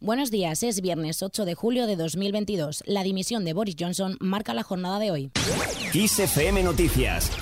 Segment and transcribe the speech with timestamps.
[0.00, 2.84] Buenos días, es viernes 8 de julio de 2022.
[2.86, 5.32] La dimisión de Boris Johnson marca la jornada de hoy.
[5.92, 7.32] Kiss FM Noticias.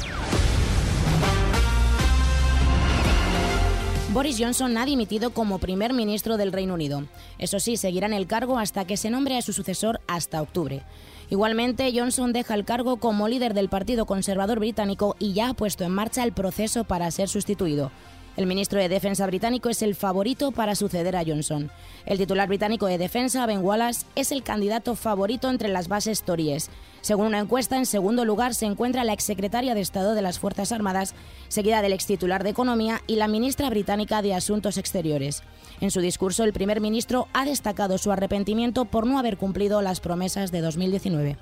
[4.14, 7.04] Boris Johnson ha dimitido como primer ministro del Reino Unido.
[7.36, 10.82] Eso sí, seguirá en el cargo hasta que se nombre a su sucesor hasta octubre.
[11.28, 15.84] Igualmente, Johnson deja el cargo como líder del Partido Conservador británico y ya ha puesto
[15.84, 17.90] en marcha el proceso para ser sustituido.
[18.36, 21.70] El ministro de Defensa británico es el favorito para suceder a Johnson.
[22.04, 26.68] El titular británico de Defensa, Ben Wallace, es el candidato favorito entre las bases tories.
[27.00, 30.70] Según una encuesta, en segundo lugar se encuentra la exsecretaria de Estado de las Fuerzas
[30.70, 31.14] Armadas,
[31.48, 35.42] seguida del extitular de Economía y la ministra británica de Asuntos Exteriores.
[35.80, 40.00] En su discurso, el primer ministro ha destacado su arrepentimiento por no haber cumplido las
[40.00, 41.38] promesas de 2019.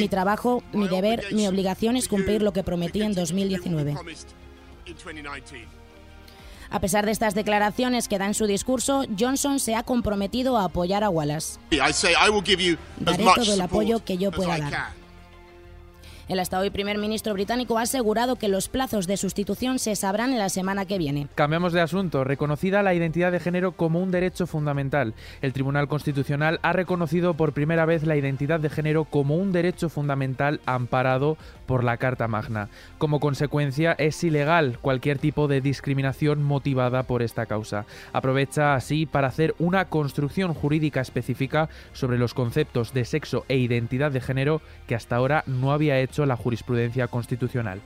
[0.00, 3.94] Mi trabajo, mi deber, mi obligación es cumplir lo que prometí en 2019.
[6.70, 10.64] A pesar de estas declaraciones que da en su discurso, Johnson se ha comprometido a
[10.64, 11.58] apoyar a Wallace.
[12.98, 14.92] Daré todo el apoyo que yo pueda dar.
[16.28, 20.30] El hasta hoy primer ministro británico ha asegurado que los plazos de sustitución se sabrán
[20.32, 21.26] en la semana que viene.
[21.34, 22.22] Cambiamos de asunto.
[22.22, 25.14] Reconocida la identidad de género como un derecho fundamental.
[25.40, 29.88] El Tribunal Constitucional ha reconocido por primera vez la identidad de género como un derecho
[29.88, 32.68] fundamental amparado por la Carta Magna.
[32.98, 37.86] Como consecuencia, es ilegal cualquier tipo de discriminación motivada por esta causa.
[38.12, 44.12] Aprovecha así para hacer una construcción jurídica específica sobre los conceptos de sexo e identidad
[44.12, 47.80] de género que hasta ahora no había hecho la jurisprudencia constitucional.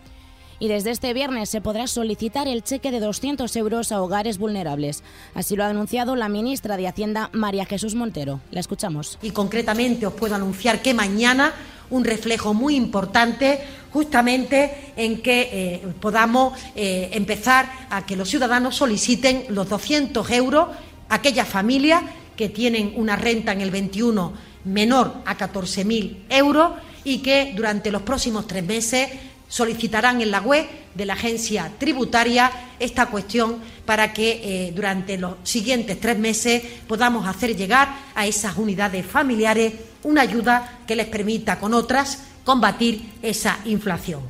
[0.63, 5.03] Y desde este viernes se podrá solicitar el cheque de 200 euros a hogares vulnerables.
[5.35, 8.41] Así lo ha anunciado la ministra de Hacienda, María Jesús Montero.
[8.53, 9.19] La escuchamos.
[9.23, 11.53] Y concretamente os puedo anunciar que mañana
[11.91, 13.61] un reflejo muy importante
[13.91, 20.69] justamente en que eh, podamos eh, empezar a que los ciudadanos soliciten los 200 euros
[21.09, 22.05] a aquellas familias
[22.37, 24.33] que tienen una renta en el 21
[24.65, 26.71] menor a 14.000 euros
[27.05, 29.09] y que durante los próximos tres meses
[29.49, 35.35] solicitarán en la web de la agencia tributaria esta cuestión para que eh, durante los
[35.43, 39.75] siguientes tres meses podamos hacer llegar a esas unidades familiares
[40.05, 44.23] una ayuda que les permita con otras combatir esa inflación.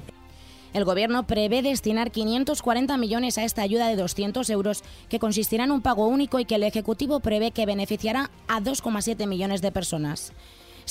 [0.75, 5.71] El Gobierno prevé destinar 540 millones a esta ayuda de 200 euros, que consistirá en
[5.71, 10.32] un pago único y que el Ejecutivo prevé que beneficiará a 2,7 millones de personas.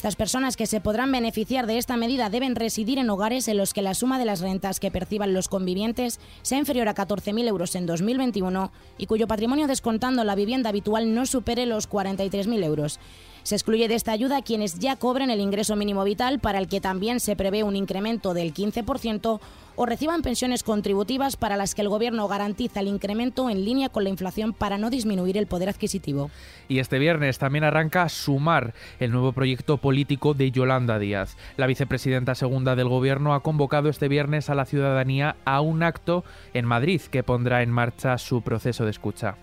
[0.02, 3.72] Estas personas que se podrán beneficiar de esta medida deben residir en hogares en los
[3.72, 7.76] que la suma de las rentas que perciban los convivientes sea inferior a 14.000 euros
[7.76, 13.00] en 2021 y cuyo patrimonio descontando la vivienda habitual no supere los 43.000 euros.
[13.44, 16.68] Se excluye de esta ayuda a quienes ya cobren el ingreso mínimo vital, para el
[16.68, 19.40] que también se prevé un incremento del 15%,
[19.76, 24.04] o reciban pensiones contributivas para las que el Gobierno garantiza el incremento en línea con
[24.04, 26.30] la inflación para no disminuir el poder adquisitivo.
[26.68, 31.38] Y este viernes también arranca Sumar, el nuevo proyecto político de Yolanda Díaz.
[31.58, 36.24] La vicepresidenta segunda del Gobierno ha convocado este viernes a la ciudadanía a un acto
[36.54, 39.36] en Madrid que pondrá en marcha su proceso de escucha.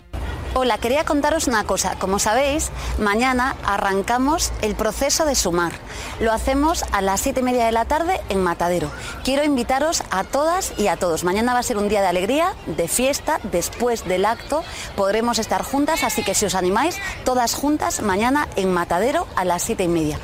[0.61, 1.97] Hola, quería contaros una cosa.
[1.99, 5.71] Como sabéis, mañana arrancamos el proceso de sumar.
[6.19, 8.91] Lo hacemos a las siete y media de la tarde en Matadero.
[9.23, 11.23] Quiero invitaros a todas y a todos.
[11.23, 13.39] Mañana va a ser un día de alegría, de fiesta.
[13.43, 14.65] Después del acto
[14.97, 19.63] podremos estar juntas, así que si os animáis, todas juntas mañana en Matadero a las
[19.63, 20.19] siete y media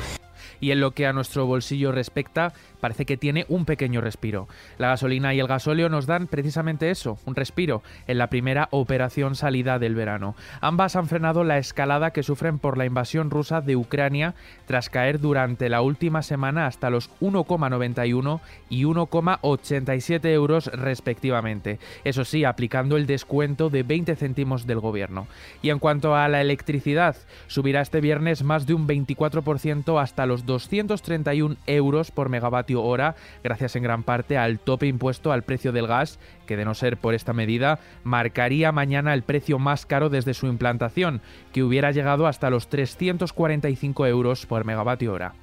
[0.60, 4.48] y en lo que a nuestro bolsillo respecta, parece que tiene un pequeño respiro.
[4.78, 9.34] La gasolina y el gasóleo nos dan precisamente eso, un respiro, en la primera operación
[9.34, 10.34] salida del verano.
[10.60, 14.34] Ambas han frenado la escalada que sufren por la invasión rusa de Ucrania
[14.66, 21.78] tras caer durante la última semana hasta los 1,91 y 1,87 euros respectivamente.
[22.04, 25.26] Eso sí, aplicando el descuento de 20 céntimos del gobierno.
[25.62, 27.16] Y en cuanto a la electricidad,
[27.46, 33.76] subirá este viernes más de un 24% hasta los 231 euros por megavatio hora, gracias
[33.76, 37.14] en gran parte al tope impuesto al precio del gas, que de no ser por
[37.14, 41.20] esta medida, marcaría mañana el precio más caro desde su implantación,
[41.52, 45.34] que hubiera llegado hasta los 345 euros por megavatio hora.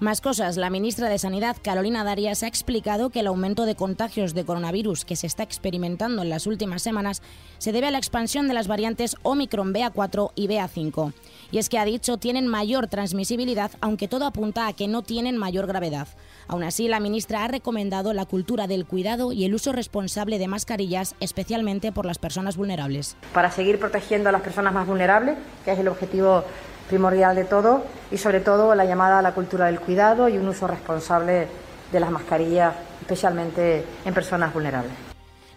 [0.00, 0.56] Más cosas.
[0.56, 5.04] La ministra de Sanidad, Carolina Darias, ha explicado que el aumento de contagios de coronavirus
[5.04, 7.20] que se está experimentando en las últimas semanas
[7.58, 11.12] se debe a la expansión de las variantes Omicron BA4 y BA5.
[11.50, 15.36] Y es que ha dicho tienen mayor transmisibilidad, aunque todo apunta a que no tienen
[15.36, 16.06] mayor gravedad.
[16.46, 20.46] Aún así, la ministra ha recomendado la cultura del cuidado y el uso responsable de
[20.46, 23.16] mascarillas, especialmente por las personas vulnerables.
[23.34, 26.44] Para seguir protegiendo a las personas más vulnerables, que es el objetivo
[26.88, 30.48] primordial de todo y sobre todo la llamada a la cultura del cuidado y un
[30.48, 31.46] uso responsable
[31.92, 34.92] de las mascarillas, especialmente en personas vulnerables.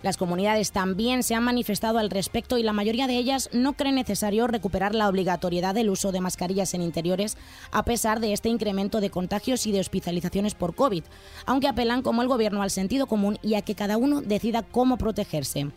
[0.04, 3.96] Las comunidades también se han manifestado al respecto y la mayoría de ellas no creen
[3.96, 7.38] necesario recuperar la obligatoriedad del uso de mascarillas en interiores
[7.72, 11.04] a pesar de este incremento de contagios y de hospitalizaciones por COVID,
[11.46, 14.98] aunque apelan como el Gobierno al sentido común y a que cada uno decida cómo
[14.98, 15.68] protegerse.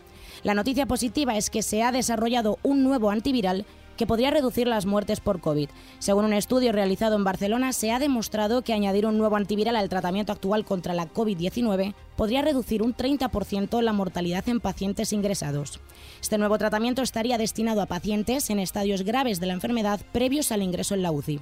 [0.41, 3.63] La noticia positiva es que se ha desarrollado un nuevo antiviral
[3.97, 5.69] que podría reducir las muertes por COVID.
[5.99, 9.89] Según un estudio realizado en Barcelona, se ha demostrado que añadir un nuevo antiviral al
[9.89, 15.79] tratamiento actual contra la COVID-19 podría reducir un 30% la mortalidad en pacientes ingresados.
[16.21, 20.61] Este nuevo tratamiento estaría destinado a pacientes en estadios graves de la enfermedad previos al
[20.61, 21.39] ingreso en la UCI.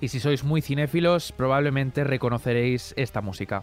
[0.00, 3.62] Y si sois muy cinéfilos, probablemente reconoceréis esta música.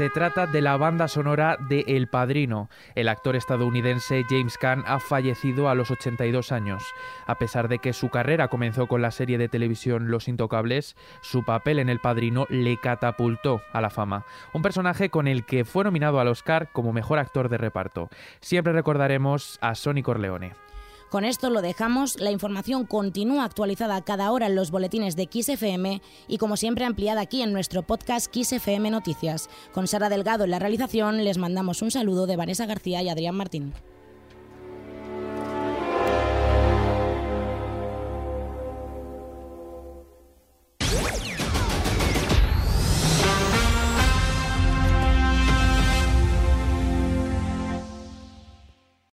[0.00, 2.70] Se trata de la banda sonora de El Padrino.
[2.94, 6.82] El actor estadounidense James Caan ha fallecido a los 82 años.
[7.26, 11.44] A pesar de que su carrera comenzó con la serie de televisión Los Intocables, su
[11.44, 14.24] papel en El Padrino le catapultó a la fama.
[14.54, 18.08] Un personaje con el que fue nominado al Oscar como mejor actor de reparto.
[18.40, 20.54] Siempre recordaremos a Sonny Corleone.
[21.10, 22.20] Con esto lo dejamos.
[22.20, 27.20] La información continúa actualizada cada hora en los boletines de XFM y como siempre ampliada
[27.20, 29.50] aquí en nuestro podcast XFM Noticias.
[29.72, 33.34] Con Sara Delgado en la realización les mandamos un saludo de Vanessa García y Adrián
[33.34, 33.74] Martín.